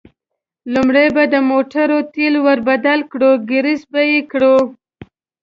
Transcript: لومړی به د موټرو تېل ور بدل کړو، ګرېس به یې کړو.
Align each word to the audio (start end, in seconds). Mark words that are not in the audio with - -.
لومړی 0.73 1.07
به 1.15 1.23
د 1.33 1.35
موټرو 1.49 1.97
تېل 2.13 2.35
ور 2.45 2.59
بدل 2.69 2.99
کړو، 3.11 3.31
ګرېس 3.51 3.81
به 3.91 4.01
یې 4.11 4.21
کړو. 4.31 4.55